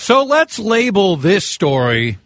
[0.00, 2.16] So let's label this story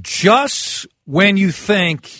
[0.00, 2.10] just when you think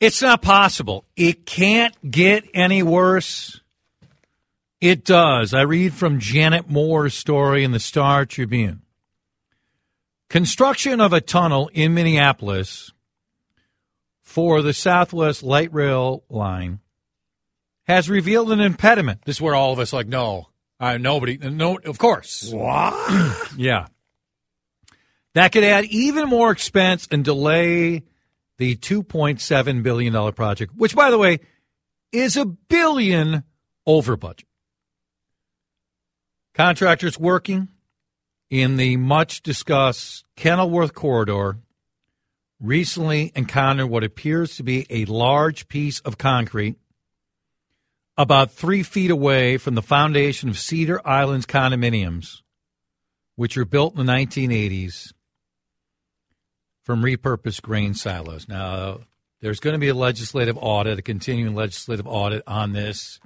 [0.00, 1.04] it's not possible.
[1.14, 3.60] It can't get any worse.
[4.80, 5.52] It does.
[5.52, 8.80] I read from Janet Moore's story in the Star Tribune.
[10.30, 12.92] Construction of a tunnel in Minneapolis
[14.22, 16.80] for the Southwest Light Rail line
[17.82, 19.20] has revealed an impediment.
[19.26, 20.48] This is where all of us like, no,
[20.80, 22.50] uh, nobody, no, of course.
[22.52, 23.52] What?
[23.56, 23.86] yeah.
[25.34, 28.04] That could add even more expense and delay
[28.58, 31.40] the $2.7 billion project, which, by the way,
[32.12, 33.42] is a billion
[33.86, 34.46] over budget.
[36.54, 37.68] Contractors working
[38.48, 41.58] in the much discussed Kenilworth corridor
[42.60, 46.76] recently encountered what appears to be a large piece of concrete
[48.16, 52.42] about three feet away from the foundation of Cedar Isles condominiums,
[53.36, 55.12] which were built in the 1980s
[56.84, 58.48] from repurposed grain silos.
[58.48, 59.00] Now,
[59.40, 63.18] there's going to be a legislative audit, a continuing legislative audit on this.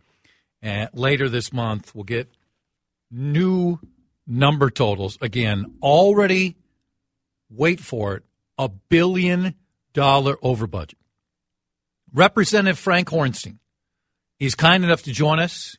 [0.62, 2.29] And later this month, we'll get
[3.11, 3.79] new
[4.27, 5.19] number totals.
[5.21, 6.57] Again, already,
[7.51, 8.25] wait for it,
[8.57, 9.55] a billion
[9.93, 10.99] dollar over budget.
[12.12, 13.59] Representative Frank Hornstein,
[14.39, 15.77] he's kind enough to join us.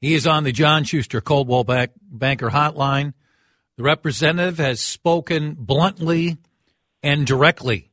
[0.00, 3.14] He is on the John Schuster Coldwell Banker Hotline.
[3.76, 6.38] The representative has spoken bluntly
[7.02, 7.90] and directly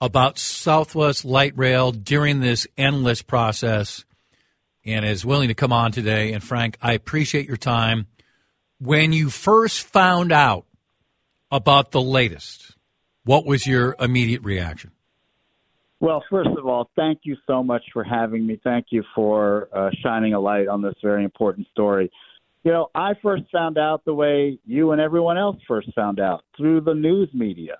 [0.00, 4.04] about Southwest Light Rail during this endless process
[4.84, 6.32] and is willing to come on today.
[6.32, 8.06] And Frank, I appreciate your time.
[8.78, 10.66] When you first found out
[11.50, 12.76] about the latest,
[13.24, 14.92] what was your immediate reaction?
[16.00, 18.60] Well, first of all, thank you so much for having me.
[18.62, 22.10] Thank you for uh, shining a light on this very important story.
[22.64, 26.44] You know, I first found out the way you and everyone else first found out
[26.56, 27.78] through the news media.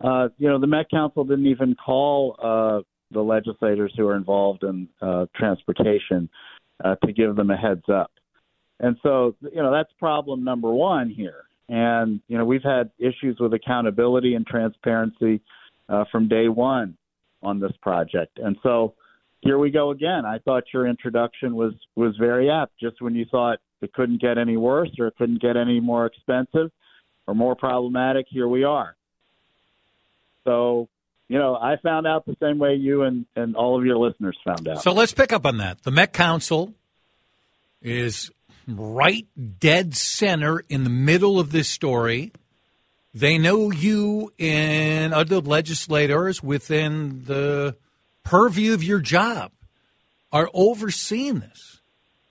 [0.00, 4.62] Uh, you know, the Met Council didn't even call uh, the legislators who are involved
[4.62, 6.28] in uh, transportation
[6.84, 8.12] uh, to give them a heads up.
[8.78, 11.44] And so, you know, that's problem number one here.
[11.68, 15.40] And, you know, we've had issues with accountability and transparency
[15.88, 16.96] uh, from day one
[17.42, 18.38] on this project.
[18.38, 18.94] And so
[19.40, 20.24] here we go again.
[20.26, 22.72] I thought your introduction was, was very apt.
[22.78, 26.06] Just when you thought it couldn't get any worse or it couldn't get any more
[26.06, 26.70] expensive
[27.26, 28.94] or more problematic, here we are.
[30.44, 30.88] So,
[31.28, 34.36] you know, I found out the same way you and, and all of your listeners
[34.44, 34.82] found out.
[34.82, 35.82] So let's pick up on that.
[35.82, 36.74] The Met Council
[37.82, 38.30] is
[38.66, 39.26] right
[39.58, 42.32] dead center in the middle of this story.
[43.12, 47.76] They know you and other legislators within the
[48.22, 49.50] purview of your job
[50.32, 51.80] are overseeing this.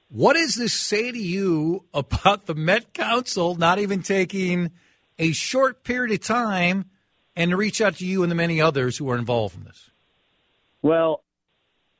[0.09, 4.71] What does this say to you about the Met Council not even taking
[5.19, 6.85] a short period of time
[7.35, 9.89] and to reach out to you and the many others who are involved in this?
[10.81, 11.23] Well,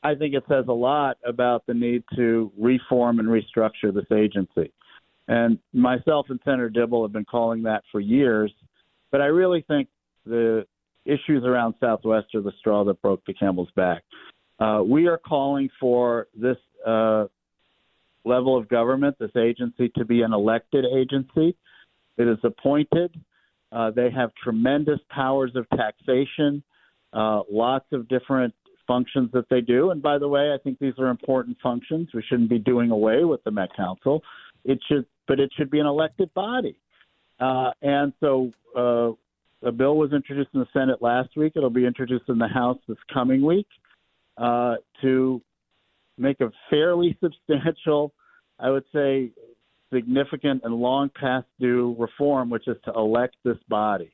[0.02, 4.72] I think it says a lot about the need to reform and restructure this agency.
[5.28, 8.52] And myself and Senator Dibble have been calling that for years.
[9.12, 9.90] But I really think
[10.26, 10.66] the
[11.06, 14.04] issues around Southwest are the straw that broke the camel's back.
[14.60, 17.26] Uh, we are calling for this uh,
[18.26, 21.56] level of government, this agency, to be an elected agency.
[22.18, 23.16] It is appointed.
[23.72, 26.64] Uh, they have tremendous powers of taxation,
[27.14, 28.54] uh, lots of different
[28.88, 29.92] functions that they do.
[29.92, 32.10] And by the way, I think these are important functions.
[32.14, 34.22] We shouldn't be doing away with the Met Council.
[34.66, 36.78] It should, but it should be an elected body.
[37.40, 41.54] Uh, and so uh, a bill was introduced in the Senate last week.
[41.56, 43.68] It'll be introduced in the House this coming week
[44.38, 45.42] uh, to
[46.18, 48.14] make a fairly substantial,
[48.60, 49.32] I would say,
[49.94, 54.12] significant and long past due reform, which is to elect this body.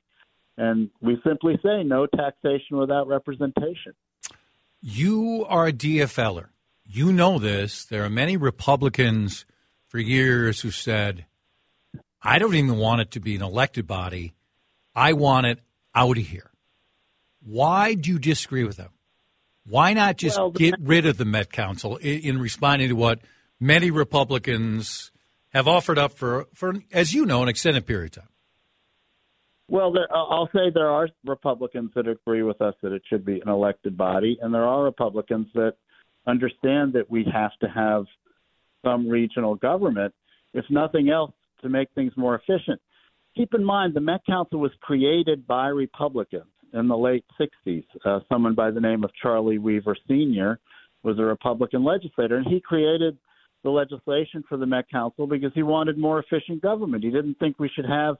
[0.57, 3.93] And we simply say no taxation without representation.
[4.81, 6.47] You are a DFLer.
[6.85, 7.83] You know this.
[7.83, 9.45] There are many Republicans
[9.87, 11.25] for years who said,
[12.25, 14.33] I don't even want it to be an elected body.
[14.95, 15.59] I want it
[15.93, 16.49] out of here.
[17.43, 18.89] Why do you disagree with them?
[19.67, 23.19] Why not just well, get rid of the Met Council in, in responding to what
[23.59, 25.11] many Republicans
[25.53, 28.29] have offered up for, for, as you know, an extended period of time?
[29.67, 33.25] Well, there, uh, I'll say there are Republicans that agree with us that it should
[33.25, 35.75] be an elected body, and there are Republicans that
[36.27, 38.05] understand that we have to have
[38.83, 40.13] some regional government,
[40.53, 41.31] if nothing else,
[41.61, 42.79] to make things more efficient.
[43.35, 47.85] Keep in mind, the Met Council was created by Republicans in the late 60s.
[48.05, 50.59] Uh, someone by the name of Charlie Weaver Sr.
[51.03, 53.17] was a Republican legislator, and he created
[53.63, 57.03] the legislation for the Met Council because he wanted more efficient government.
[57.03, 58.15] He didn't think we should have,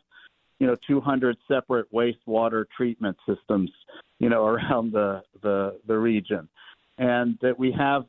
[0.59, 3.71] you know, 200 separate wastewater treatment systems,
[4.19, 6.49] you know, around the the the region,
[6.97, 8.05] and that we have,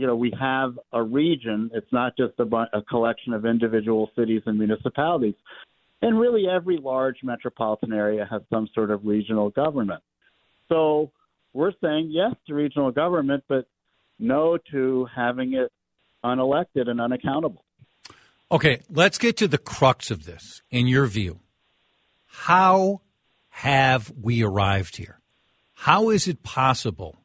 [0.00, 1.70] you know, we have a region.
[1.74, 5.34] It's not just a, a collection of individual cities and municipalities,
[6.00, 10.02] and really every large metropolitan area has some sort of regional government.
[10.70, 11.10] So
[11.52, 13.66] we're saying yes to regional government, but
[14.18, 15.70] no to having it
[16.24, 17.62] unelected and unaccountable.
[18.50, 20.62] Okay, let's get to the crux of this.
[20.70, 21.40] In your view,
[22.26, 23.02] how
[23.50, 25.20] have we arrived here?
[25.74, 27.18] How is it possible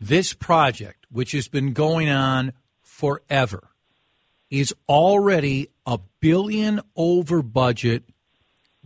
[0.00, 2.52] this project, which has been going on
[2.82, 3.68] forever,
[4.50, 8.04] is already a billion over budget?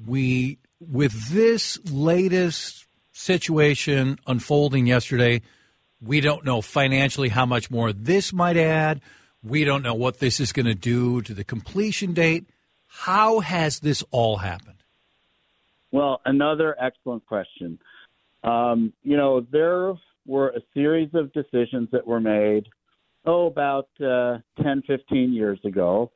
[0.06, 5.42] We, with this latest situation unfolding yesterday,
[6.02, 9.00] we don't know financially how much more this might add.
[9.42, 12.46] We don't know what this is going to do to the completion date.
[12.86, 14.82] How has this all happened?
[15.92, 17.78] Well, another excellent question.
[18.42, 19.94] Um, you know, there
[20.26, 22.66] were a series of decisions that were made,
[23.26, 26.10] oh, about uh, 10, 15 years ago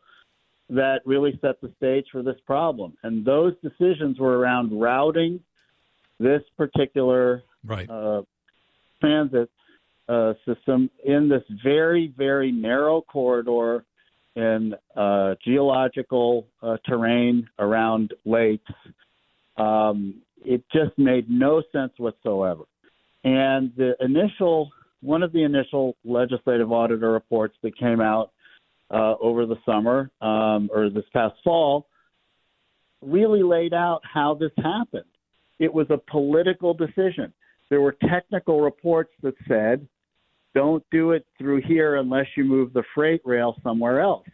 [0.70, 2.92] that really set the stage for this problem.
[3.02, 5.40] And those decisions were around routing
[6.20, 7.88] this particular right.
[7.88, 8.22] uh,
[9.00, 9.50] transit
[10.08, 13.84] uh, system in this very, very narrow corridor
[14.36, 18.72] in uh, geological uh, terrain around lakes.
[19.56, 22.64] Um, it just made no sense whatsoever.
[23.28, 24.70] And the initial,
[25.02, 28.32] one of the initial legislative auditor reports that came out
[28.90, 31.86] uh, over the summer um, or this past fall
[33.02, 35.04] really laid out how this happened.
[35.58, 37.32] It was a political decision.
[37.68, 39.86] There were technical reports that said,
[40.54, 44.26] don't do it through here unless you move the freight rail somewhere else.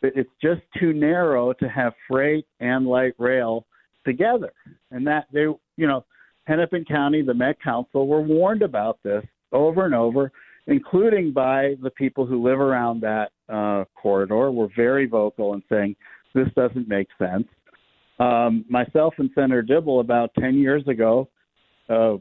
[0.00, 3.66] It's just too narrow to have freight and light rail
[4.06, 4.52] together.
[4.92, 5.46] And that they,
[5.76, 6.04] you know,
[6.48, 9.22] Hennepin County, the Met Council were warned about this
[9.52, 10.32] over and over,
[10.66, 15.94] including by the people who live around that uh, corridor, were very vocal in saying
[16.34, 17.46] this doesn't make sense.
[18.18, 21.28] Um, myself and Senator Dibble, about 10 years ago,
[21.88, 22.16] uh,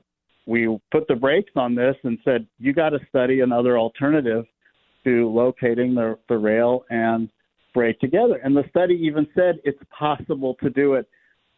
[0.46, 4.46] we put the brakes on this and said, you got to study another alternative
[5.06, 7.30] to locating the, the rail and
[7.74, 8.40] freight together.
[8.44, 11.08] And the study even said it's possible to do it.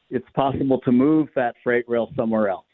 [0.09, 2.65] It's possible to move that freight rail somewhere else.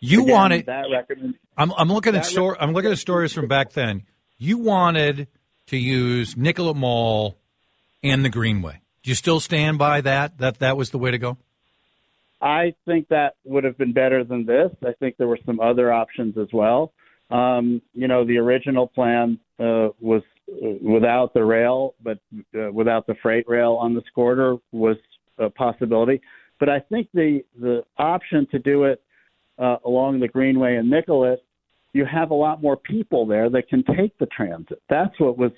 [0.00, 0.66] You Again, wanted.
[0.66, 2.56] that recommend, I'm, I'm looking at story.
[2.58, 4.04] I'm looking at stories from back then.
[4.38, 5.28] You wanted
[5.66, 7.36] to use Nicollet Mall
[8.02, 8.80] and the Greenway.
[9.02, 10.38] Do you still stand by that?
[10.38, 11.36] That that was the way to go.
[12.40, 14.70] I think that would have been better than this.
[14.82, 16.92] I think there were some other options as well.
[17.30, 22.18] Um, you know, the original plan uh, was uh, without the rail, but
[22.58, 24.96] uh, without the freight rail on this corridor was
[25.38, 26.20] a possibility.
[26.60, 29.02] But I think the the option to do it
[29.58, 31.42] uh, along the Greenway and Nicollet,
[31.92, 34.80] you have a lot more people there that can take the transit.
[34.88, 35.50] That's what was,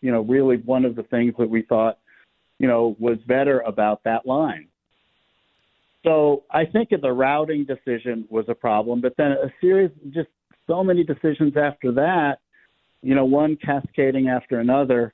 [0.00, 1.98] you know, really one of the things that we thought
[2.62, 4.68] you know, was better about that line.
[6.04, 10.28] So I think the routing decision was a problem, but then a series, just
[10.68, 12.38] so many decisions after that,
[13.02, 15.12] you know, one cascading after another,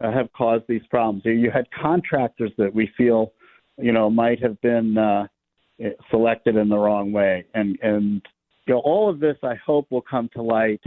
[0.00, 1.22] uh, have caused these problems.
[1.26, 3.32] You had contractors that we feel,
[3.78, 5.26] you know, might have been uh,
[6.10, 8.22] selected in the wrong way, and and
[8.66, 10.82] you know, all of this I hope will come to light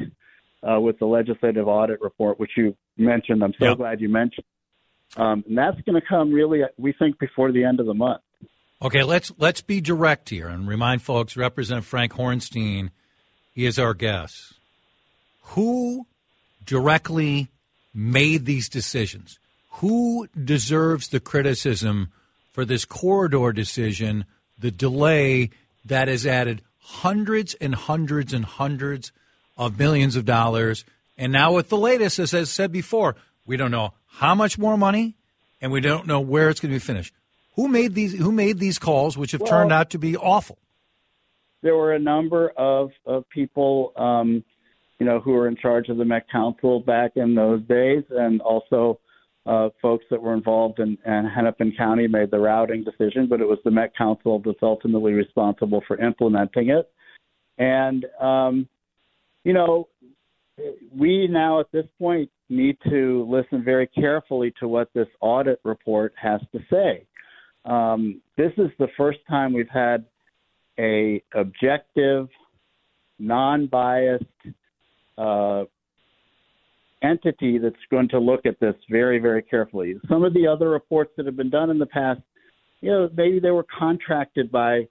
[0.63, 3.43] uh, with the legislative audit report, which you mentioned.
[3.43, 3.77] I'm so yep.
[3.77, 4.45] glad you mentioned
[5.17, 8.21] um, and that's going to come really, we think, before the end of the month.
[8.81, 11.35] Okay, let's let's be direct here and remind folks.
[11.35, 12.91] Representative Frank Hornstein
[13.55, 14.53] is our guest.
[15.41, 16.05] Who
[16.63, 17.49] directly
[17.93, 19.39] made these decisions?
[19.73, 22.13] Who deserves the criticism
[22.59, 24.25] for this corridor decision,
[24.57, 25.49] the delay
[25.85, 29.13] that has added hundreds and hundreds and hundreds
[29.57, 30.83] of millions of dollars?
[31.17, 34.75] And now, with the latest, as I said before, we don't know how much more
[34.75, 35.15] money,
[35.61, 37.13] and we don't know where it's going to be finished.
[37.55, 38.19] Who made these?
[38.19, 40.57] Who made these calls, which have well, turned out to be awful?
[41.61, 44.43] There were a number of of people, um,
[44.99, 48.41] you know, who were in charge of the Met Council back in those days, and
[48.41, 48.99] also
[49.45, 53.27] uh, folks that were involved in, in Hennepin County made the routing decision.
[53.27, 56.91] But it was the Met Council that's ultimately responsible for implementing it.
[57.57, 58.67] And um,
[59.43, 59.87] you know,
[60.95, 66.13] we now at this point need to listen very carefully to what this audit report
[66.21, 67.05] has to say.
[67.65, 70.05] Um, this is the first time we've had
[70.79, 72.29] a objective,
[73.19, 74.23] non-biased
[75.17, 75.65] uh,
[77.01, 79.95] entity that's going to look at this very, very carefully.
[80.09, 82.21] Some of the other reports that have been done in the past,
[82.81, 84.87] you know, maybe they were contracted by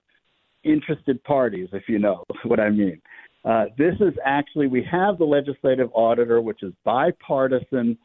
[0.65, 3.00] interested parties, if you know what I mean.
[3.45, 7.97] Uh, this is actually, we have the legislative auditor, which is bipartisan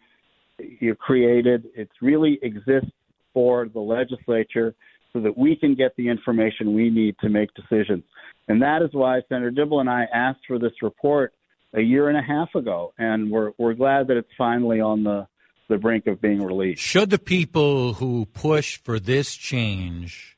[0.80, 1.66] you created.
[1.76, 2.92] It really exists
[3.34, 4.76] for the legislature
[5.12, 8.04] so that we can get the information we need to make decisions.
[8.48, 11.34] And that is why Senator Dibble and I asked for this report
[11.74, 15.28] a year and a half ago, and we're we're glad that it's finally on the
[15.70, 16.82] the brink of being released.
[16.82, 20.38] Should the people who push for this change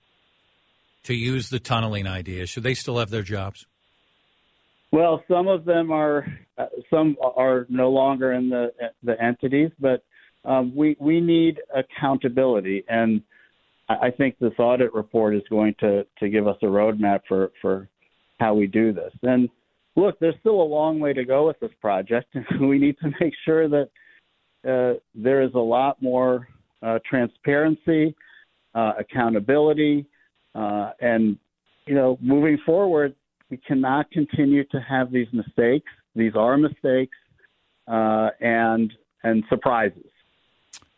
[1.04, 3.66] to use the tunneling idea should they still have their jobs?
[4.92, 6.26] Well, some of them are
[6.58, 8.72] uh, some are no longer in the
[9.04, 10.04] the entities, but
[10.46, 13.22] um, we we need accountability, and
[13.90, 17.90] I think this audit report is going to to give us a roadmap for for
[18.40, 19.12] how we do this.
[19.22, 19.50] And
[19.96, 22.36] look, there's still a long way to go with this project.
[22.36, 23.90] And we need to make sure that
[24.68, 26.48] uh, there is a lot more
[26.82, 28.16] uh, transparency,
[28.74, 30.06] uh, accountability,
[30.54, 31.38] uh, and
[31.86, 33.16] you know, moving forward,
[33.50, 35.88] we cannot continue to have these mistakes.
[36.16, 37.16] These are mistakes
[37.88, 38.92] uh, and
[39.24, 40.06] and surprises.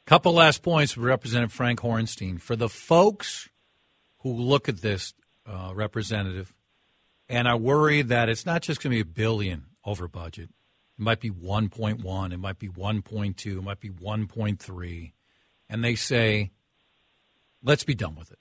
[0.05, 2.39] Couple last points, Representative Frank Hornstein.
[2.39, 3.49] For the folks
[4.19, 5.13] who look at this,
[5.45, 6.53] uh, Representative,
[7.29, 10.49] and I worry that it's not just going to be a billion over budget.
[10.97, 15.11] It might be 1.1, it might be 1.2, it might be 1.3.
[15.69, 16.51] And they say,
[17.61, 18.39] let's be done with it.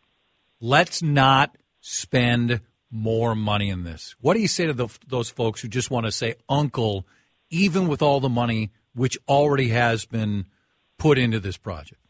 [0.61, 4.15] Let's not spend more money in this.
[4.21, 7.07] What do you say to the, those folks who just want to say, Uncle,
[7.51, 10.47] even with all the money which already has been
[10.99, 12.01] put into this project?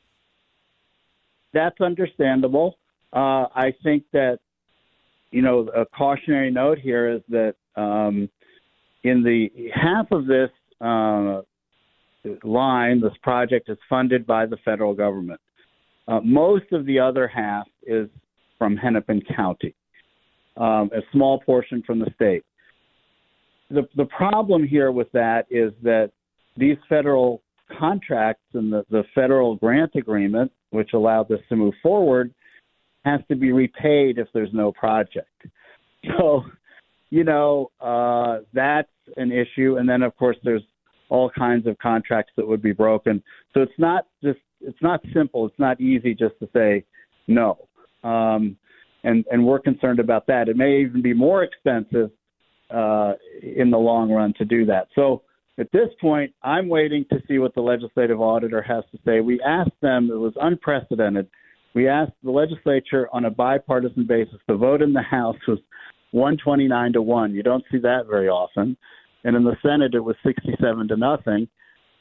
[1.52, 2.78] That's understandable.
[3.12, 4.38] Uh, I think that,
[5.30, 8.28] you know, a cautionary note here is that um,
[9.04, 11.42] in the half of this uh,
[12.42, 15.40] line, this project is funded by the federal government.
[16.08, 18.08] Uh, most of the other half is
[18.58, 19.74] from Hennepin County
[20.56, 22.44] um, a small portion from the state.
[23.70, 26.10] The, the problem here with that is that
[26.56, 27.42] these federal
[27.78, 32.32] contracts and the, the federal grant agreement, which allowed this to move forward,
[33.06, 35.30] has to be repaid if there's no project.
[36.18, 36.44] So,
[37.10, 39.76] you know, uh, that's an issue.
[39.78, 40.62] And then, of course, there's
[41.08, 43.22] all kinds of contracts that would be broken.
[43.54, 45.46] So it's not just, it's not simple.
[45.46, 46.84] It's not easy just to say
[47.26, 47.68] no.
[48.04, 48.56] Um,
[49.04, 50.48] and and we're concerned about that.
[50.48, 52.10] It may even be more expensive
[52.70, 54.88] uh, in the long run to do that.
[54.94, 55.22] So
[55.58, 59.20] at this point, I'm waiting to see what the legislative auditor has to say.
[59.20, 61.28] We asked them; it was unprecedented.
[61.76, 64.38] We asked the legislature on a bipartisan basis.
[64.48, 65.58] The vote in the House was
[66.12, 67.34] 129 to one.
[67.34, 68.76] You don't see that very often,
[69.24, 71.46] and in the Senate it was 67 to nothing.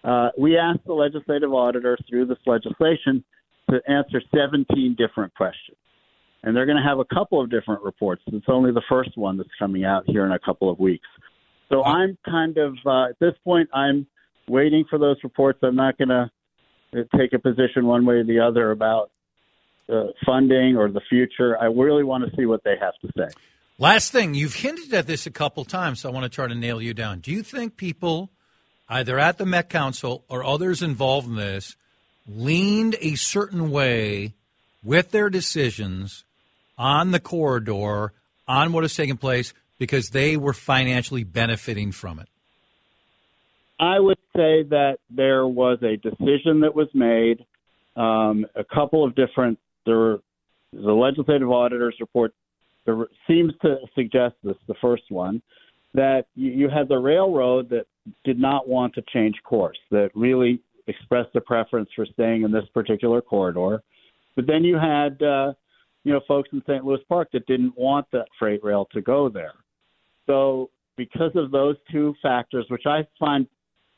[0.03, 3.24] Uh, we asked the legislative auditor through this legislation
[3.70, 5.77] to answer 17 different questions
[6.46, 8.22] and they're going to have a couple of different reports.
[8.27, 11.08] It's only the first one that's coming out here in a couple of weeks.
[11.70, 14.05] So I'm kind of uh, at this point I'm
[14.48, 15.58] waiting for those reports.
[15.63, 16.29] I'm not going to
[16.96, 19.10] uh, take a position one way or the other about
[19.89, 21.57] uh, funding or the future.
[21.59, 23.33] I really want to see what they have to say.
[23.77, 26.55] Last thing, you've hinted at this a couple times, so I want to try to
[26.55, 27.19] nail you down.
[27.19, 28.29] Do you think people,
[28.87, 31.75] either at the Met Council or others involved in this,
[32.27, 34.33] leaned a certain way
[34.83, 36.23] with their decisions
[36.77, 38.13] on the corridor,
[38.47, 42.29] on what has taken place, because they were financially benefiting from it?
[43.77, 47.45] I would say that there was a decision that was made.
[47.97, 50.17] Um, a couple of different, there
[50.73, 52.33] the legislative auditor's report
[52.85, 55.41] there seems to suggest this, the first one,
[55.93, 57.85] that you, you had the railroad that
[58.23, 62.65] did not want to change course, that really expressed a preference for staying in this
[62.73, 63.81] particular corridor.
[64.35, 65.53] But then you had uh,
[66.05, 66.85] you know, folks in St.
[66.85, 69.53] Louis Park that didn't want that freight rail to go there.
[70.27, 73.47] So, because of those two factors, which I find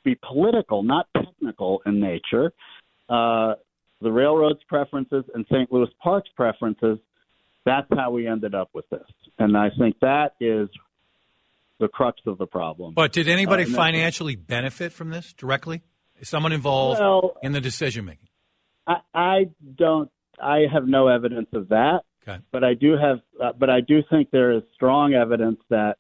[0.04, 2.54] be political, not technical in nature,
[3.10, 3.54] uh,
[4.02, 5.72] the railroad's preferences and St.
[5.72, 7.00] Louis Park's preferences,
[7.66, 9.06] that's how we ended up with this.
[9.40, 10.70] And I think that is
[11.80, 12.94] the crux of the problem.
[12.94, 15.84] But did anybody uh, financially benefit from this directly?
[16.20, 18.30] Is someone involved well, in the decision making?
[18.88, 20.10] I, I don't
[20.42, 22.02] I have no evidence of that.
[22.28, 22.40] Okay.
[22.52, 25.98] But I do have, uh, but I do think there is strong evidence that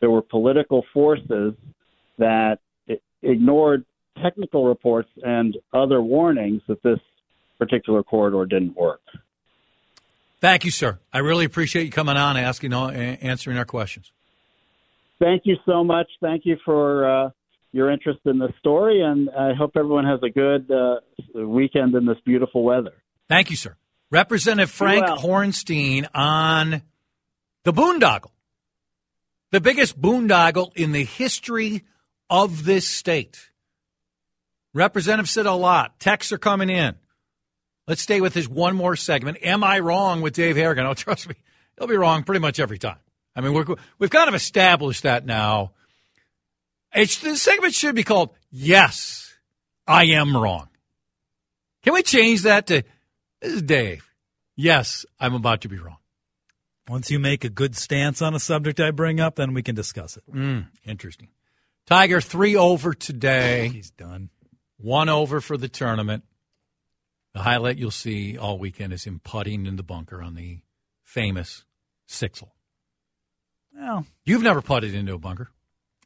[0.00, 1.54] there were political forces
[2.18, 2.58] that
[3.22, 3.84] ignored
[4.22, 7.00] technical reports and other warnings that this
[7.58, 9.00] particular corridor didn't work.
[10.40, 10.98] Thank you, sir.
[11.12, 14.12] I really appreciate you coming on, asking, answering our questions.
[15.18, 16.08] Thank you so much.
[16.20, 17.30] Thank you for uh,
[17.72, 21.00] your interest in this story, and I hope everyone has a good uh,
[21.34, 22.92] weekend in this beautiful weather.
[23.28, 23.76] Thank you, sir.
[24.10, 25.18] Representative Frank well.
[25.18, 26.82] Hornstein on
[27.62, 28.32] the boondoggle,
[29.50, 31.84] the biggest boondoggle in the history
[32.28, 33.50] of this state.
[34.74, 35.98] Representative said a lot.
[36.00, 36.96] Texts are coming in.
[37.86, 39.38] Let's stay with this one more segment.
[39.42, 40.86] Am I wrong with Dave Harrigan?
[40.86, 41.34] Oh, trust me,
[41.78, 42.98] he'll be wrong pretty much every time.
[43.36, 43.66] I mean, we're,
[43.98, 45.72] we've kind of established that now.
[46.94, 49.34] It's, the segment should be called Yes,
[49.86, 50.68] I Am Wrong.
[51.82, 52.82] Can we change that to
[53.40, 54.08] This is Dave?
[54.56, 55.98] Yes, I'm about to be wrong.
[56.88, 59.74] Once you make a good stance on a subject I bring up, then we can
[59.74, 60.22] discuss it.
[60.30, 61.28] Mm, interesting.
[61.86, 63.68] Tiger, three over today.
[63.68, 64.30] He's done.
[64.78, 66.24] One over for the tournament.
[67.34, 70.60] The highlight you'll see all weekend is him putting in the bunker on the
[71.02, 71.64] famous
[72.06, 72.54] six hole.
[73.76, 75.50] Well, You've never putted into a bunker.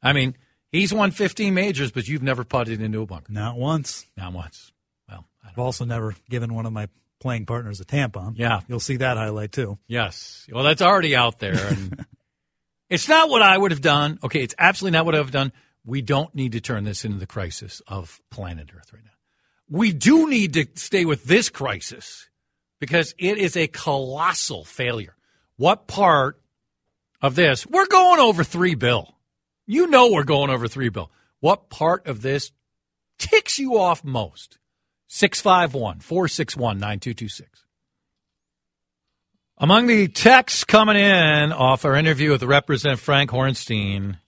[0.03, 0.37] I mean,
[0.73, 3.33] he's won 15 majors, but you've never putted into a bunker.
[3.33, 4.07] not once.
[4.17, 4.73] Not once.
[5.09, 6.89] Well, I I've also never given one of my
[7.21, 8.35] playing partners a tampon.
[8.37, 8.61] Yeah.
[8.69, 9.79] You'll see that highlight too.
[9.87, 10.47] Yes.
[10.51, 11.67] Well, that's already out there.
[11.67, 12.07] And
[12.89, 14.19] it's not what I would have done.
[14.23, 15.53] Okay, it's absolutely not what I would have done.
[15.85, 19.11] We don't need to turn this into the crisis of planet Earth right now.
[19.71, 22.29] We do need to stay with this crisis
[22.81, 25.17] because it is a colossal failure.
[25.57, 26.41] What part
[27.21, 27.67] of this?
[27.67, 29.15] We're going over three bill.
[29.67, 31.11] You know we're going over three bill.
[31.41, 32.53] What part of this
[33.19, 34.59] ticks you off most?
[35.09, 37.65] 651 461 9226.
[39.61, 44.19] Among the texts coming in off our interview with Representative Frank Hornstein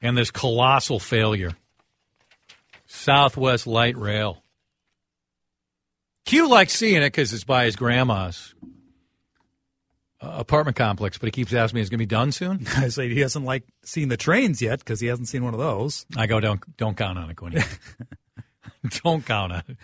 [0.00, 1.52] and this colossal failure,
[2.90, 4.42] Southwest Light Rail.
[6.26, 8.52] Q likes seeing it because it's by his grandma's
[10.20, 12.66] uh, apartment complex, but he keeps asking me, "Is it going to be done soon?"
[12.76, 15.60] I say he hasn't like seen the trains yet because he hasn't seen one of
[15.60, 16.04] those.
[16.16, 17.62] I go, "Don't don't count on it, Quinny.
[19.04, 19.76] don't count on it."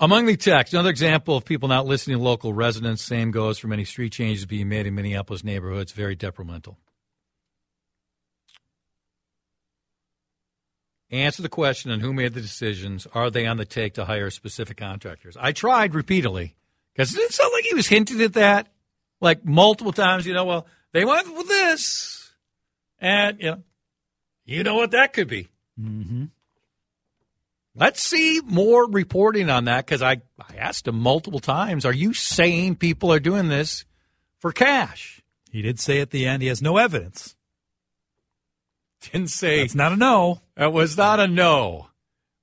[0.00, 3.02] Among the texts, another example of people not listening to local residents.
[3.02, 5.92] Same goes for many street changes being made in Minneapolis neighborhoods.
[5.92, 6.76] Very detrimental.
[11.10, 13.06] Answer the question on who made the decisions.
[13.14, 15.36] Are they on the take to hire specific contractors?
[15.38, 16.54] I tried repeatedly
[16.94, 18.68] because it sounded like he was hinting at that,
[19.20, 20.24] like multiple times.
[20.24, 22.32] You know, well, they went with this,
[23.00, 23.62] and you know,
[24.44, 25.48] you know what that could be.
[25.80, 26.26] Mm-hmm.
[27.74, 31.84] Let's see more reporting on that because I, I asked him multiple times.
[31.84, 33.84] Are you saying people are doing this
[34.38, 35.22] for cash?
[35.50, 37.36] He did say at the end he has no evidence.
[39.12, 40.42] Didn't say It's not a no.
[40.56, 41.88] That was not a no.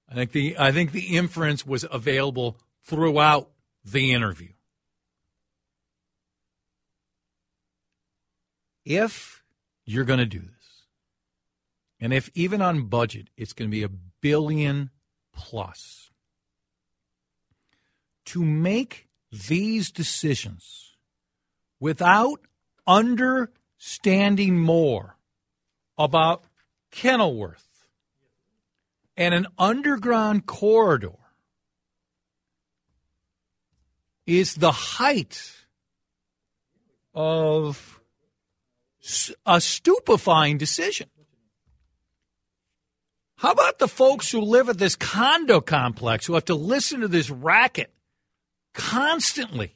[0.10, 3.50] I think the I think the inference was available throughout
[3.84, 4.54] the interview.
[8.86, 9.44] If
[9.86, 10.86] you're going to do this,
[12.00, 14.92] and if even on budget it's going to be a billion
[15.34, 16.10] plus,
[18.26, 20.96] to make these decisions
[21.80, 22.40] without
[22.88, 25.18] understanding more
[25.98, 26.44] about
[26.92, 27.68] Kenilworth
[29.16, 31.14] and an underground corridor
[34.26, 35.54] is the height
[37.14, 38.00] of
[39.46, 41.10] a stupefying decision.
[43.38, 47.08] How about the folks who live at this condo complex who have to listen to
[47.08, 47.92] this racket
[48.74, 49.74] constantly?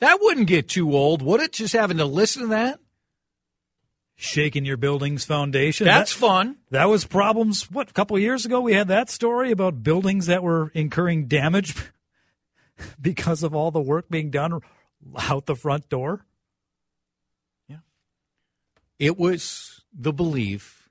[0.00, 1.52] That wouldn't get too old, would it?
[1.52, 2.80] Just having to listen to that?
[4.20, 5.84] Shaking your building's foundation.
[5.84, 6.56] That's That- fun.
[6.70, 7.70] That was problems.
[7.70, 11.28] What a couple of years ago we had that story about buildings that were incurring
[11.28, 11.76] damage
[13.00, 14.58] because of all the work being done
[15.20, 16.26] out the front door.
[17.68, 17.76] Yeah.
[18.98, 20.90] It was the belief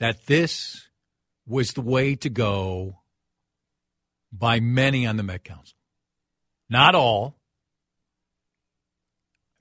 [0.00, 0.88] that this
[1.46, 2.98] was the way to go
[4.32, 5.76] by many on the Met Council.
[6.68, 7.36] Not all.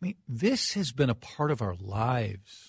[0.02, 2.69] I mean, this has been a part of our lives.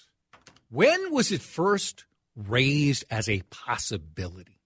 [0.70, 2.04] When was it first
[2.36, 4.60] raised as a possibility?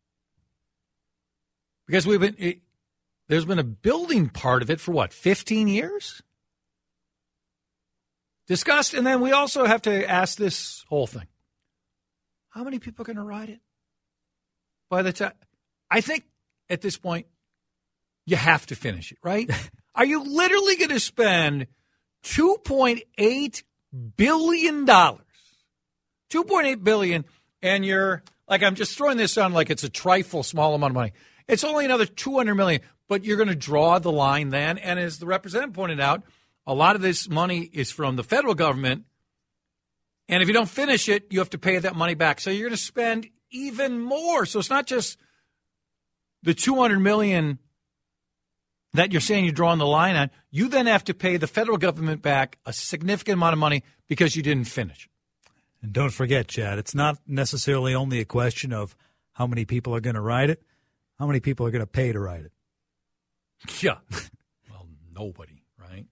[1.87, 2.61] Because we've been, it,
[3.29, 6.23] there's been a building part of it for what, 15 years?
[8.47, 11.27] Discussed, and then we also have to ask this whole thing
[12.51, 13.61] how many people are going to ride it?
[14.89, 15.33] By the time,
[15.91, 16.25] I think
[16.71, 17.27] at this point,
[18.27, 19.51] you have to finish it, right?
[19.95, 21.67] are you literally going to spend
[22.25, 23.63] $2.8
[24.17, 24.87] billion?
[26.35, 27.25] 2.8 billion
[27.63, 30.95] and you're like I'm just throwing this on like it's a trifle small amount of
[30.95, 31.13] money.
[31.47, 35.19] It's only another 200 million, but you're going to draw the line then and as
[35.19, 36.23] the representative pointed out,
[36.67, 39.05] a lot of this money is from the federal government
[40.29, 42.41] And if you don't finish it, you have to pay that money back.
[42.41, 44.47] So you're going to spend even more.
[44.47, 45.19] So it's not just
[46.43, 47.59] the 200 million
[48.95, 50.31] that you're saying you're drawing the line on.
[50.51, 54.37] You then have to pay the federal government back a significant amount of money because
[54.37, 55.09] you didn't finish.
[55.85, 58.97] And don't forget, Chad, it's not necessarily only a question of
[59.35, 60.63] how many people are going to ride it,
[61.19, 62.53] how many people are going to pay to ride it.
[63.83, 63.99] Yeah.
[64.71, 66.07] well, nobody, right?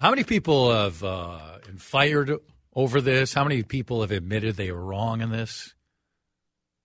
[0.00, 2.32] How many people have uh, been fired
[2.74, 3.32] over this?
[3.32, 5.76] How many people have admitted they were wrong in this?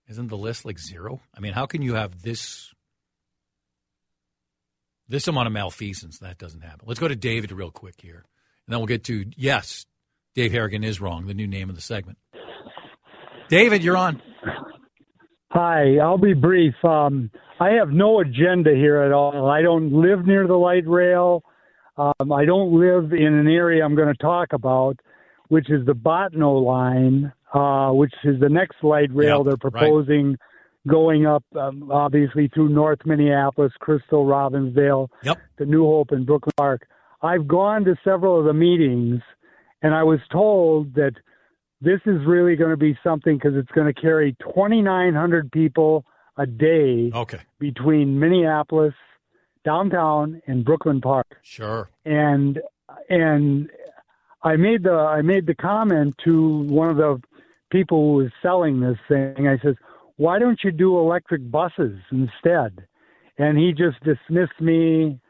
[0.08, 1.20] Isn't the list like zero?
[1.36, 2.72] I mean, how can you have this
[5.08, 6.20] this amount of malfeasance?
[6.20, 6.84] That doesn't happen.
[6.86, 8.24] Let's go to David real quick here,
[8.66, 9.84] and then we'll get to yes,
[10.34, 11.26] Dave Harrigan is wrong.
[11.26, 12.18] The new name of the segment.
[13.48, 14.22] David, you're on.
[15.50, 16.74] Hi, I'll be brief.
[16.84, 19.50] Um, I have no agenda here at all.
[19.50, 21.42] I don't live near the light rail.
[21.96, 24.96] Um, I don't live in an area I'm going to talk about,
[25.48, 30.36] which is the Bottineau line, uh, which is the next light rail Yep, they're proposing
[30.88, 35.38] going up, um, obviously through North Minneapolis, Crystal, Robbinsdale, Yep.
[35.58, 36.86] to New Hope and Brooklyn Park.
[37.20, 39.20] I've gone to several of the meetings,
[39.82, 41.12] and I was told that
[41.80, 46.04] this is really going to be something because it's going to carry 2,900 people
[46.36, 48.94] a day Okay, between Minneapolis,
[49.64, 51.26] downtown, and Brooklyn Park.
[51.42, 51.88] sure.
[52.04, 52.60] And
[53.08, 53.70] and
[54.42, 57.20] I made the I made the comment to one of the
[57.70, 59.48] people who was selling this thing.
[59.48, 59.76] I says,
[60.16, 62.86] "Why don't you do electric buses instead?"
[63.38, 65.20] And he just dismissed me.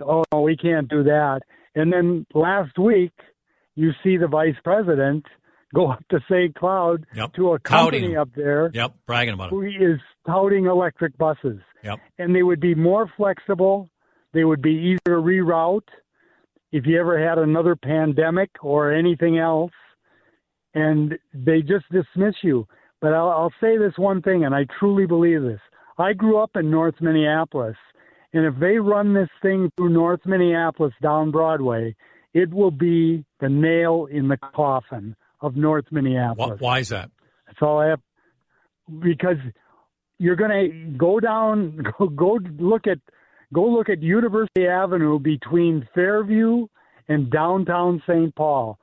[0.00, 1.40] Oh, we can't do that.
[1.74, 3.12] And then last week,
[3.78, 5.24] you see the vice president
[5.74, 6.54] go up to St.
[6.54, 7.32] Cloud Yep.
[7.34, 9.50] to a company up there Yep, bragging about it.
[9.50, 11.60] who is touting electric buses.
[11.84, 11.98] Yep.
[12.18, 13.88] And they would be more flexible.
[14.32, 15.88] They would be easier to reroute
[16.72, 19.72] if you ever had another pandemic or anything else.
[20.74, 22.66] And they just dismiss you.
[23.00, 25.60] But I'll, I'll say this one thing, and I truly believe this.
[25.98, 27.76] I grew up in North Minneapolis,
[28.32, 31.94] and if they run this thing through North Minneapolis down Broadway,
[32.34, 36.60] it will be the nail in the coffin of North Minneapolis.
[36.60, 37.10] why is that?
[37.46, 38.00] That's all I have.
[39.00, 39.36] Because
[40.18, 42.98] you're going to go down, go, go look at,
[43.52, 46.66] go look at University Avenue between Fairview
[47.08, 48.34] and downtown St.
[48.34, 48.78] Paul.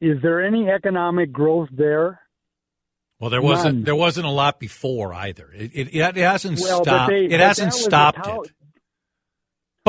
[0.00, 2.20] Is there any economic growth there?
[3.20, 3.84] Well, there wasn't None.
[3.84, 5.50] there wasn't a lot before either.
[5.54, 7.10] It it, it hasn't Well, stopped.
[7.10, 8.52] they- it hasn't that was a stopped tout- it.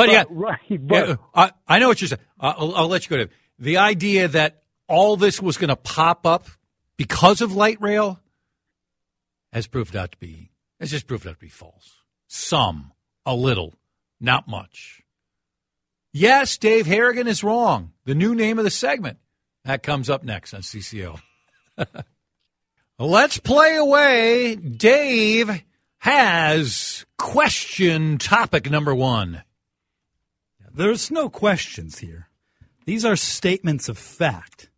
[0.08, 0.88] But, yeah, right.
[0.88, 2.22] But yeah, I, I know what you're saying.
[2.40, 6.26] I'll, I'll let you go to the idea that all this was going to pop
[6.26, 6.48] up
[6.98, 8.20] because of light rail
[9.54, 11.96] has proved out to be has just proved out to be false.
[12.28, 12.92] Some,
[13.26, 13.74] a little,
[14.20, 15.04] not much.
[16.12, 17.92] Yes, Dave Harrigan is wrong.
[18.06, 19.20] The new name of the segment
[19.64, 21.20] that comes up next on CCO.
[23.00, 24.56] Let's play away.
[24.56, 25.64] Dave
[26.00, 29.44] has question topic number one.
[30.74, 32.28] There's no questions here.
[32.86, 34.70] These are statements of fact.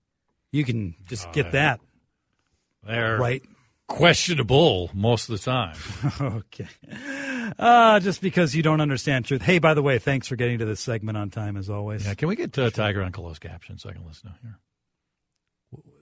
[0.51, 1.79] You can just get that
[2.85, 3.41] They're right.
[3.87, 5.75] questionable most of the time.
[6.21, 6.67] Okay.
[7.59, 9.41] Uh, just because you don't understand truth.
[9.41, 12.05] Hey, by the way, thanks for getting to this segment on time as always.
[12.05, 14.59] Yeah, can we get uh, Tiger on closed caption so I can listen to here?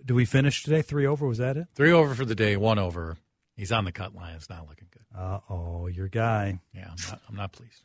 [0.06, 0.82] Do we finish today?
[0.82, 1.26] Three over?
[1.28, 1.68] Was that it?
[1.76, 3.18] Three over for the day, one over.
[3.56, 4.36] He's on the cut line.
[4.36, 5.04] It's not looking good.
[5.18, 6.60] Uh oh, your guy.
[6.74, 7.82] Yeah, I'm not, I'm not pleased.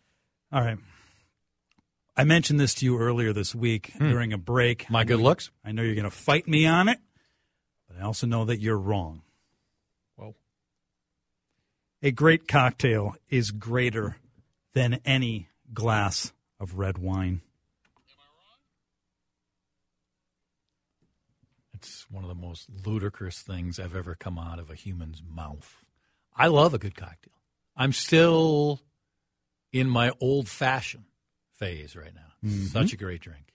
[0.53, 0.79] All right.
[2.17, 4.09] I mentioned this to you earlier this week hmm.
[4.11, 4.89] during a break.
[4.89, 5.51] My good looks?
[5.65, 6.99] I know you're going to fight me on it,
[7.87, 9.23] but I also know that you're wrong.
[10.17, 10.35] Whoa.
[12.03, 14.17] A great cocktail is greater
[14.73, 17.43] than any glass of red wine.
[17.85, 18.59] Am I wrong?
[21.75, 25.85] It's one of the most ludicrous things I've ever come out of a human's mouth.
[26.35, 27.35] I love a good cocktail.
[27.77, 28.81] I'm still
[29.71, 31.05] in my old fashioned
[31.59, 32.49] phase right now.
[32.49, 32.67] Mm-hmm.
[32.67, 33.53] Such a great drink.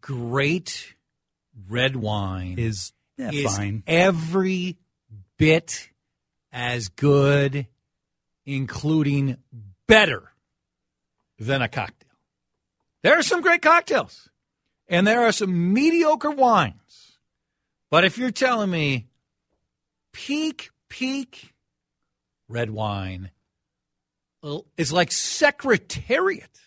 [0.00, 0.94] Great
[1.68, 3.82] red wine Is yeah, is fine.
[3.86, 4.76] every
[5.38, 5.90] bit
[6.52, 7.66] as good,
[8.44, 9.36] including
[9.86, 10.32] better
[11.38, 12.10] than a cocktail.
[13.02, 14.28] There are some great cocktails,
[14.88, 17.18] and there are some mediocre wines.
[17.90, 19.06] But if you're telling me
[20.12, 21.54] peak, peak
[22.48, 23.30] red wine
[24.76, 26.60] is like Secretariat,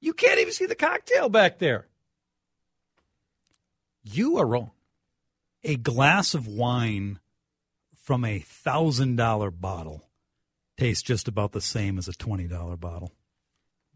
[0.00, 1.86] you can't even see the cocktail back there.
[4.02, 4.70] You are wrong.
[5.64, 7.20] a glass of wine
[7.94, 10.02] from a thousand dollar bottle
[10.76, 13.12] tastes just about the same as a twenty dollar bottle.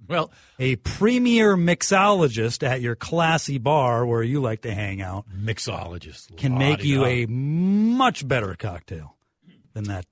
[0.07, 6.37] Well, a premier mixologist at your classy bar where you like to hang out mixologist
[6.37, 9.17] can make you a much better cocktail
[9.73, 10.07] than that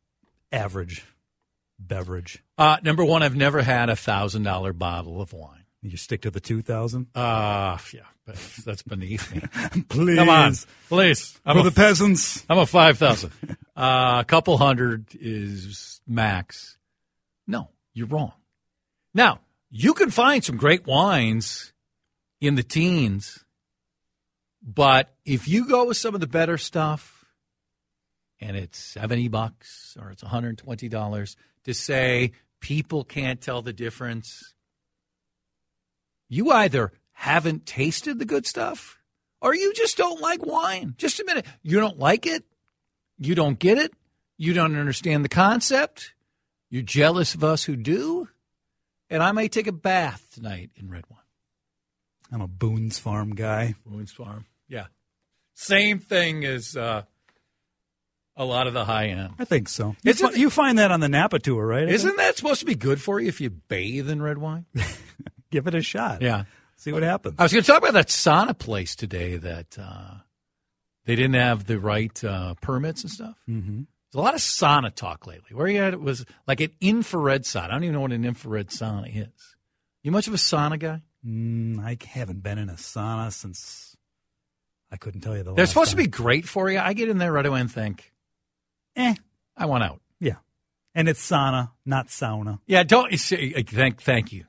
[0.50, 1.04] average
[1.78, 2.42] beverage.
[2.56, 5.64] Uh, number one, I've never had a thousand dollar bottle of wine.
[5.82, 7.08] You stick to the two thousand.
[7.14, 8.00] Uh yeah,
[8.64, 9.42] that's beneath me.
[9.88, 10.54] Please, Come on,
[10.88, 11.38] please.
[11.44, 12.44] I'm for a, the peasants.
[12.48, 13.32] I'm a five thousand.
[13.76, 16.78] uh, a couple hundred is max.
[17.46, 18.32] No, you're wrong.
[19.12, 19.40] Now
[19.70, 21.72] you can find some great wines
[22.40, 23.44] in the teens,
[24.62, 27.13] but if you go with some of the better stuff,
[28.44, 33.62] and it's seventy bucks or it's one hundred twenty dollars, to say people can't tell
[33.62, 34.54] the difference
[36.28, 38.98] you either haven't tasted the good stuff
[39.40, 40.94] or you just don't like wine.
[40.98, 41.46] Just a minute.
[41.62, 42.44] You don't like it.
[43.18, 43.92] You don't get it.
[44.36, 46.14] You don't understand the concept.
[46.70, 48.28] You're jealous of us who do.
[49.08, 51.20] And I may take a bath tonight in red wine.
[52.32, 53.74] I'm a Boone's Farm guy.
[53.86, 54.46] Boone's Farm.
[54.68, 54.86] Yeah.
[55.54, 57.02] Same thing as uh,
[58.36, 59.34] a lot of the high end.
[59.38, 59.94] I think so.
[60.02, 61.88] You, fi- you find that on the Napa tour, right?
[61.88, 64.66] Isn't that supposed to be good for you if you bathe in red wine?
[65.50, 66.22] Give it a shot.
[66.22, 66.44] Yeah.
[66.76, 67.36] See what happens.
[67.38, 70.14] I was going to talk about that sauna place today that uh,
[71.06, 73.36] they didn't have the right uh, permits and stuff.
[73.48, 73.82] Mm-hmm.
[74.12, 75.54] There's a lot of sauna talk lately.
[75.54, 77.64] Where you had it was like an infrared sauna.
[77.64, 79.56] I don't even know what an infrared sauna is.
[80.02, 81.00] You much of a sauna guy?
[81.26, 83.96] Mm, I haven't been in a sauna since
[84.92, 85.54] I couldn't tell you the.
[85.54, 86.78] They're supposed to be great for you.
[86.78, 88.12] I get in there right away and think,
[88.96, 89.14] eh,
[89.56, 90.00] I want out.
[90.20, 90.36] yeah,
[90.94, 92.60] and it's sauna, not sauna.
[92.66, 94.44] Yeah, don't you like, Thank, thank you.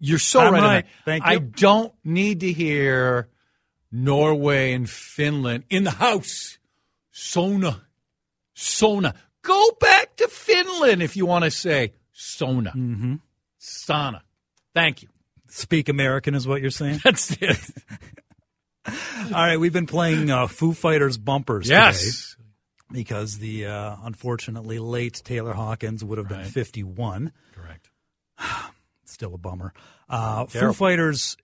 [0.00, 0.62] You're so I'm right.
[0.62, 0.86] right.
[1.04, 3.28] Thank I don't need to hear
[3.90, 6.58] Norway and Finland in the house.
[7.10, 7.82] Sona,
[8.54, 9.14] Sona.
[9.42, 13.14] Go back to Finland if you want to say Sona, Mm-hmm.
[13.60, 14.20] sauna.
[14.74, 15.08] Thank you.
[15.48, 17.00] Speak American is what you're saying.
[17.04, 17.58] That's it.
[18.86, 18.92] All
[19.32, 22.36] right, we've been playing uh, Foo Fighters bumpers today yes.
[22.92, 26.46] Because the uh, unfortunately late Taylor Hawkins would have been Right.
[26.46, 27.32] 51.
[27.54, 27.90] Correct.
[29.04, 29.72] Still a bummer.
[30.08, 31.36] Uh, Foo Fighters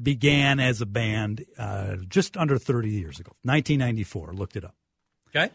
[0.00, 4.32] began as a band uh, just under 30 years ago, 1994.
[4.34, 4.74] Looked it up.
[5.34, 5.50] Okay.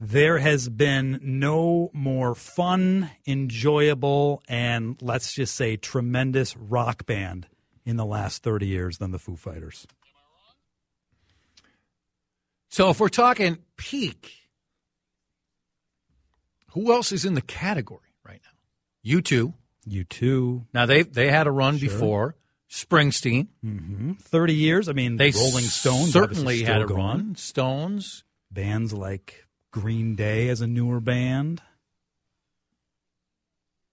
[0.00, 7.48] There has been no more fun, enjoyable, and let's just say tremendous rock band
[7.84, 9.86] in the last 30 years than the Foo Fighters.
[12.68, 14.32] So if we're talking peak,
[16.72, 18.50] who else is in the category right now?
[19.02, 19.54] U two.
[19.86, 20.66] You too.
[20.74, 21.88] Now they they had a run Sure.
[21.88, 22.36] before.
[22.70, 23.48] Springsteen.
[23.62, 24.88] hmm 30 years.
[24.90, 26.98] I mean, They Rolling Stones certainly had a going.
[27.00, 27.36] run.
[27.36, 28.24] Stones.
[28.50, 31.62] Bands like Green Day as a newer band.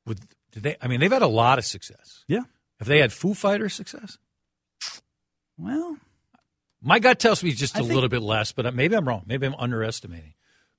[0.06, 0.76] With did they?
[0.82, 2.24] I mean, they've had a lot of success.
[2.28, 2.42] Yeah.
[2.80, 4.18] Have they had Foo Fighters success?
[5.58, 5.98] Well,
[6.88, 9.24] My gut tells me just a think- little bit less, but maybe I'm wrong.
[9.26, 10.36] Maybe I'm underestimating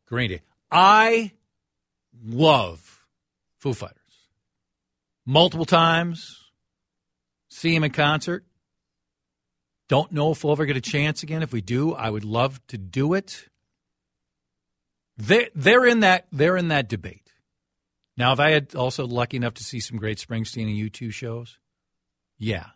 [0.07, 0.43] Green Day.
[0.71, 1.33] I
[2.25, 3.05] love
[3.59, 3.97] Foo Fighters.
[5.27, 6.53] Multiple times,
[7.49, 8.45] see him in concert.
[9.89, 11.43] Don't know if we'll ever get a chance again.
[11.43, 13.49] If we do, I would love to do it.
[15.17, 17.33] They they're in that they're in that debate.
[18.17, 21.11] Now, if I had also lucky enough to see some great Springsteen and U two
[21.11, 21.59] shows,
[22.39, 22.67] yeah.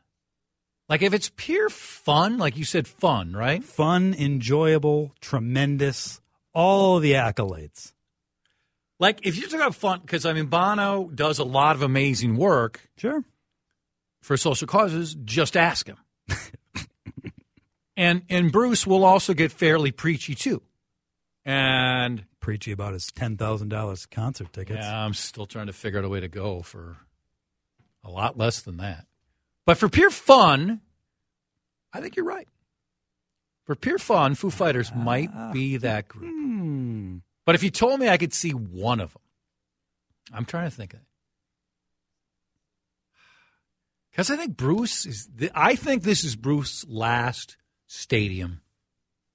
[0.91, 3.63] Like if it's pure fun, like you said, fun, right?
[3.65, 6.21] fun, enjoyable, tremendous,
[6.53, 7.93] all the accolades.
[8.99, 12.37] Like if you're talking about fun, because I mean Bono does a lot of amazing
[12.37, 13.25] work Sure.
[14.21, 15.15] for social causes.
[15.25, 15.97] Just ask him.
[17.97, 20.61] and and Bruce will also get fairly preachy too.
[21.45, 24.81] And Preachy about his $10,000 concert tickets.
[24.81, 26.97] yeah, I'm still trying to figure out a way to go for
[28.03, 29.07] a lot less than that.
[29.71, 30.81] But for pure fun,
[31.93, 32.49] I think you're right.
[33.67, 36.29] For pure fun, Foo Fighters might be that group.
[36.29, 37.19] Hmm.
[37.47, 39.23] But if you told me I could see one of them,
[40.35, 41.07] I'm trying to think of it.
[44.11, 45.29] Because I think Bruce is.
[45.33, 47.57] The, I think this is Bruce's last
[47.87, 48.63] stadium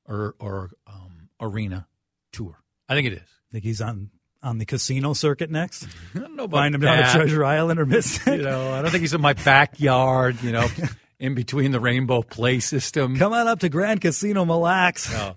[0.05, 1.87] or or um, arena
[2.33, 2.61] tour.
[2.89, 3.21] I think it is.
[3.21, 4.09] I think he's on
[4.45, 5.87] on the casino circuit next?
[6.15, 7.15] I don't know about Find him down at.
[7.15, 8.37] Treasure Island or Mystic?
[8.37, 10.41] You know, I don't think he's in my backyard.
[10.41, 10.67] You know,
[11.19, 13.17] in between the Rainbow Play system.
[13.17, 15.11] Come on up to Grand Casino Mille Lacs.
[15.11, 15.35] No.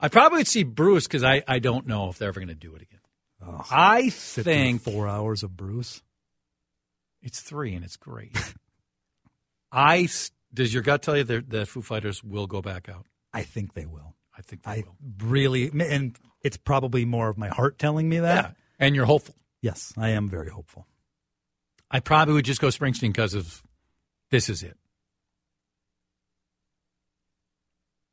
[0.00, 2.54] I probably would see Bruce because I, I don't know if they're ever going to
[2.54, 3.00] do it again.
[3.44, 6.02] Oh, I think four hours of Bruce.
[7.22, 8.36] It's three, and it's great.
[9.72, 10.08] I
[10.54, 13.06] does your gut tell you that the Foo Fighters will go back out?
[13.32, 14.14] I think they will.
[14.36, 14.96] I think they I will.
[15.28, 18.44] really, and it's probably more of my heart telling me that.
[18.44, 19.34] Yeah, and you're hopeful.
[19.60, 20.86] Yes, I am very hopeful.
[21.90, 23.62] I probably would just go Springsteen because of
[24.30, 24.76] this is it.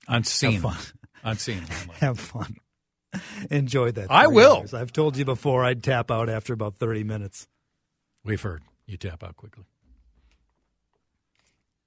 [0.08, 0.78] I'm seeing fun.
[0.80, 0.94] it.
[1.24, 1.70] I'm seeing it.
[2.00, 2.58] Have fun.
[3.50, 4.12] Enjoy that.
[4.12, 4.58] I will.
[4.58, 4.74] hours.
[4.74, 7.48] I've told you before I'd tap out after about 30 minutes.
[8.24, 9.66] We've heard you tap out quickly.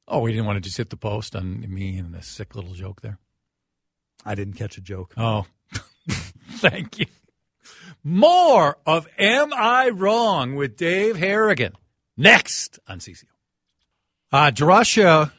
[0.07, 2.73] Oh, we didn't want to just hit the post on me and the sick little
[2.73, 3.19] joke there.
[4.25, 5.15] I didn't catch a joke.
[5.17, 5.47] Oh,
[6.53, 7.07] thank you.
[8.05, 11.75] More of Am I Wrong with Dave Harrigan
[12.17, 13.25] next on CCO.
[14.31, 15.33] Uh, DeRusha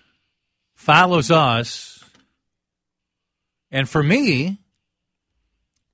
[0.76, 2.04] follows us.
[3.72, 4.60] And for me,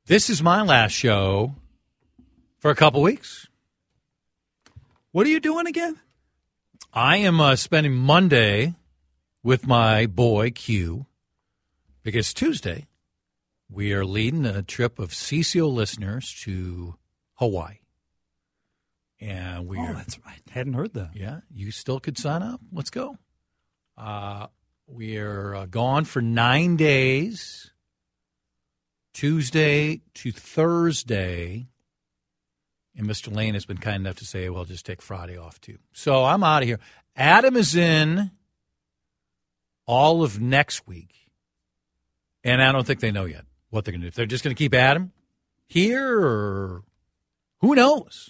[0.06, 1.56] this is my last show
[2.60, 3.48] for a couple weeks.
[5.12, 6.00] What are you doing again?
[6.94, 8.76] I am uh, spending Monday
[9.44, 11.06] with my boy Q
[12.04, 12.88] because Tuesday
[13.69, 16.95] we are leading a trip of CCO listeners to
[17.36, 17.78] Hawaii.
[19.19, 20.41] And we Oh, are, that's right.
[20.51, 21.12] Hadn't heard that.
[21.15, 22.60] yeah, you still could sign up.
[22.71, 23.17] Let's go.
[23.97, 24.47] Uh,
[24.88, 27.71] we are uh, gone for nine days,
[29.13, 31.67] Tuesday to Thursday.
[32.97, 33.34] And Mr.
[33.34, 35.80] Lane has been kind enough to say, well, just take Friday off too.
[35.93, 36.80] So I'm out of here.
[37.15, 38.32] Adam is in
[39.86, 41.13] all of next week.
[42.43, 43.45] And I don't think they know yet
[43.76, 44.10] what they're going to do.
[44.10, 45.12] If they're just going to keep Adam
[45.68, 46.84] here or
[47.62, 48.30] who knows?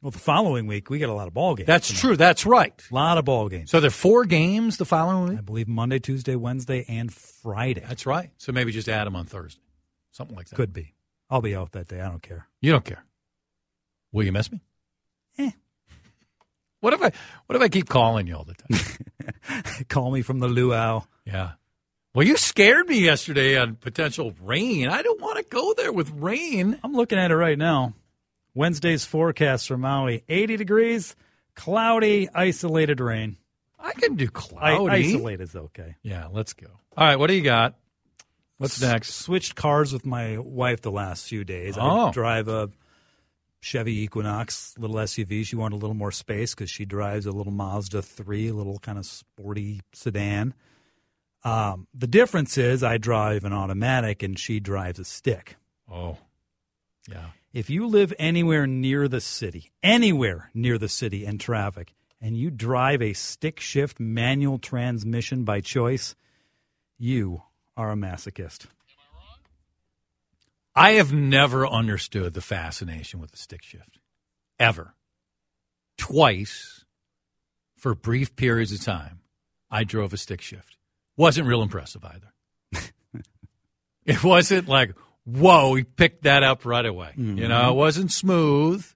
[0.00, 1.66] Well, the following week we get a lot of ball games.
[1.68, 2.16] That's true.
[2.16, 2.74] That's right.
[2.90, 3.70] A lot of ball games.
[3.70, 5.38] So there are four games the following week.
[5.38, 7.84] I believe Monday, Tuesday, Wednesday, and Friday.
[7.86, 8.30] That's right.
[8.36, 9.62] So maybe just add them on Thursday.
[10.10, 10.56] Something like that.
[10.56, 10.94] Could be.
[11.30, 12.00] I'll be out that day.
[12.00, 12.48] I don't care.
[12.60, 13.04] You don't care.
[14.10, 14.60] Will you miss me?
[15.38, 15.50] Eh.
[16.80, 17.12] What if I
[17.46, 19.84] what if I keep calling you all the time?
[19.88, 21.04] Call me from the luau.
[21.24, 21.52] yeah.
[22.14, 24.88] Well, you scared me yesterday on potential rain.
[24.88, 26.78] I don't want to go there with rain.
[26.84, 27.94] I'm looking at it right now.
[28.54, 31.16] Wednesday's forecast for Maui 80 degrees,
[31.54, 33.38] cloudy, isolated rain.
[33.78, 35.14] I can do I, cloudy.
[35.14, 35.96] isolate is okay.
[36.02, 36.66] Yeah, let's go.
[36.98, 37.76] All right, what do you got?
[38.58, 39.14] What's next?
[39.14, 41.78] Switched cars with my wife the last few days.
[41.78, 42.08] Oh.
[42.08, 42.68] I drive a
[43.60, 45.46] Chevy Equinox, little SUV.
[45.46, 48.78] She wanted a little more space because she drives a little Mazda 3, a little
[48.78, 50.52] kind of sporty sedan.
[51.44, 55.56] Um, the difference is I drive an automatic and she drives a stick.
[55.90, 56.18] Oh.
[57.08, 57.30] Yeah.
[57.52, 62.50] If you live anywhere near the city, anywhere near the city and traffic, and you
[62.50, 66.14] drive a stick shift manual transmission by choice,
[66.98, 67.42] you
[67.76, 68.64] are a masochist.
[68.64, 69.38] Am I wrong?
[70.74, 73.98] I have never understood the fascination with the stick shift.
[74.58, 74.94] Ever.
[75.98, 76.84] Twice,
[77.76, 79.20] for brief periods of time,
[79.70, 80.76] I drove a stick shift.
[81.16, 82.82] Wasn't real impressive either.
[84.04, 84.94] it wasn't like,
[85.24, 87.12] whoa, he picked that up right away.
[87.16, 87.48] You mm-hmm.
[87.48, 88.86] know, it wasn't smooth.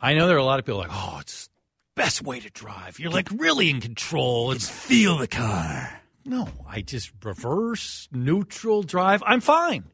[0.00, 1.52] I know there are a lot of people like, oh, it's the
[2.02, 2.98] best way to drive.
[2.98, 4.52] You're like really in control.
[4.52, 6.00] It's Feel the car.
[6.24, 9.22] no, I just reverse, neutral drive.
[9.24, 9.84] I'm fine.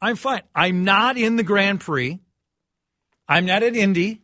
[0.00, 0.42] I'm fine.
[0.54, 2.20] I'm not in the Grand Prix.
[3.26, 4.20] I'm not at Indy.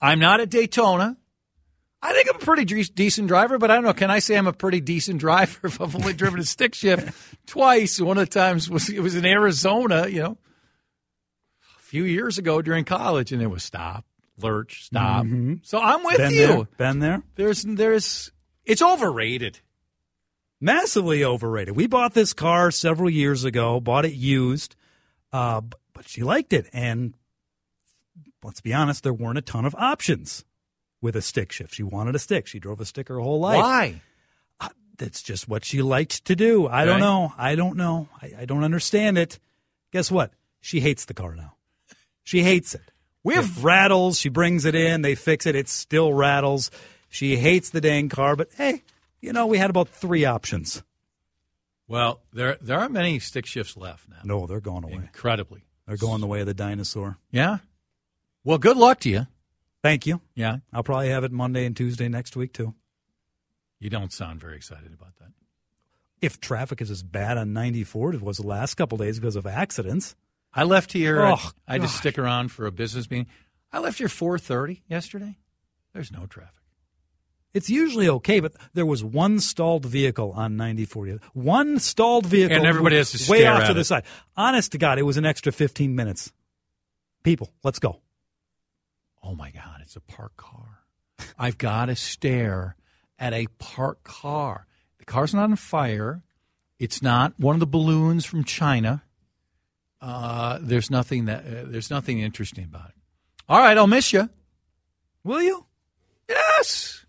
[0.00, 1.16] I'm not at Daytona.
[2.06, 3.94] I think I'm a pretty de- decent driver, but I don't know.
[3.94, 7.16] Can I say I'm a pretty decent driver if I've only driven a stick shift
[7.46, 7.98] twice?
[7.98, 10.38] One of the times was it was in Arizona, you know,
[11.78, 14.04] a few years ago during college, and it was stop,
[14.38, 15.24] lurch, stop.
[15.62, 16.46] So I'm with Been you.
[16.46, 16.64] there?
[16.76, 17.22] Been there?
[17.36, 18.30] There's there's
[18.66, 19.60] it's overrated.
[20.60, 21.74] Massively overrated.
[21.74, 24.76] We bought this car several years ago, bought it used,
[25.32, 25.62] uh,
[25.94, 26.68] but she liked it.
[26.72, 27.14] And
[28.42, 30.44] let's be honest, there weren't a ton of options
[31.04, 31.74] with a stick shift.
[31.74, 32.46] She wanted a stick.
[32.46, 33.58] She drove a stick her whole life.
[33.58, 34.00] Why?
[34.58, 36.66] Uh, that's just what she liked to do.
[36.66, 37.32] I don't know.
[37.36, 38.08] I don't know.
[38.22, 39.38] I, I don't understand it.
[39.92, 40.32] Guess what?
[40.62, 41.56] She hates the car now.
[42.22, 42.90] She hates it.
[43.22, 44.18] We It have rattles.
[44.18, 45.02] She brings it in.
[45.02, 45.54] They fix it.
[45.54, 46.70] It still rattles.
[47.10, 48.34] She hates the dang car.
[48.34, 48.82] But hey,
[49.20, 50.82] you know, we had about three options.
[51.86, 54.20] well, there there aren't many stick shifts left now.
[54.24, 54.94] No, they're going away.
[54.94, 55.64] Incredibly.
[55.86, 57.18] They're going the way of the dinosaur.
[57.30, 57.58] Yeah.
[58.42, 59.26] Well, good luck to you.
[59.84, 60.20] Thank you.
[60.34, 60.56] Yeah.
[60.72, 62.74] I'll probably have it Monday and Tuesday next week too.
[63.78, 65.28] You don't sound very excited about that.
[66.22, 69.36] If traffic is as bad on 94 as it was the last couple days because
[69.36, 70.16] of accidents,
[70.54, 71.20] I left here.
[71.20, 73.26] Oh, I just stick around for a business meeting.
[73.72, 75.36] I left here 4:30 yesterday.
[75.92, 76.54] There's no traffic.
[77.52, 78.40] it's usually okay.
[78.40, 81.18] But there was one stalled vehicle on 94.
[81.34, 83.84] One stalled vehicle, And everybody has to way off to the it.
[83.84, 84.04] side.
[84.36, 86.32] Honest to God, it was an extra 15 minutes.
[87.22, 88.00] People, let's go.
[89.24, 90.80] Oh my God, it's a parked car.
[91.38, 92.76] I've got to stare
[93.18, 94.66] at a parked car.
[94.98, 96.22] The car's not on fire.
[96.78, 99.02] It's not one of the balloons from China.
[100.00, 102.94] Uh, there's nothing that uh, there's nothing interesting about it.
[103.48, 104.28] All right, I'll miss you.
[105.22, 105.64] Will you?
[106.28, 107.06] Yes.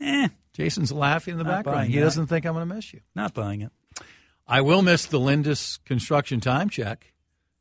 [0.00, 1.90] Eh, Jason's laughing in the Not background.
[1.90, 2.02] He that.
[2.04, 3.00] doesn't think I'm going to miss you.
[3.14, 3.70] not buying it.
[4.46, 7.12] I will miss the Lindus construction time check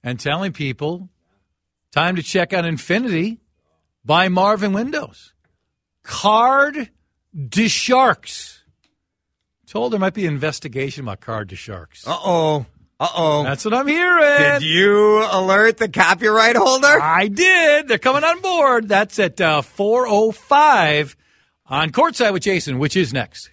[0.03, 1.09] and telling people
[1.91, 3.39] time to check out Infinity
[4.06, 5.34] by Marvin Windows.
[6.04, 6.89] Card
[7.49, 8.62] de Sharks.
[9.68, 12.08] Told there might be an investigation about Card de Sharks.
[12.08, 12.66] Uh oh.
[12.99, 13.43] Uh oh.
[13.43, 14.60] That's what I'm hearing.
[14.60, 17.01] Did you alert the copyright holder?
[17.01, 17.88] I did.
[17.88, 18.88] They're coming on board.
[18.88, 21.16] That's at uh, 4.05
[21.66, 23.49] on Courtside with Jason, which is next.